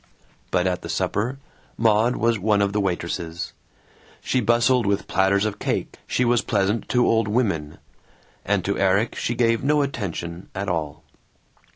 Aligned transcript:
But 0.49 0.65
at 0.65 0.81
the 0.81 0.89
supper 0.89 1.37
Maud 1.77 2.15
was 2.15 2.39
one 2.39 2.63
of 2.63 2.73
the 2.73 2.81
waitresses; 2.81 3.53
she 4.19 4.39
bustled 4.41 4.87
with 4.87 5.05
platters 5.07 5.45
of 5.45 5.59
cake, 5.59 5.99
she 6.07 6.25
was 6.25 6.41
pleasant 6.41 6.89
to 6.89 7.05
old 7.05 7.27
women; 7.27 7.77
and 8.43 8.65
to 8.65 8.79
Erik 8.79 9.13
she 9.13 9.35
gave 9.35 9.63
no 9.63 9.83
attention 9.83 10.49
at 10.55 10.67
all. 10.69 11.03